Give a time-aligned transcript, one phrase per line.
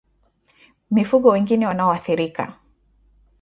[0.91, 2.53] Mifugo wengine wanaoathirika